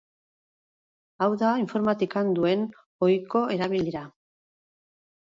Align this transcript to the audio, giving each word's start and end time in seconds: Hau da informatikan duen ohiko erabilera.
Hau 1.25 1.27
da 1.43 1.51
informatikan 1.65 2.33
duen 2.39 2.67
ohiko 3.09 3.47
erabilera. 3.59 4.07